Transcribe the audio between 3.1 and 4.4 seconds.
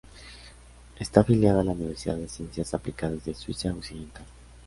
de Suiza Occidental.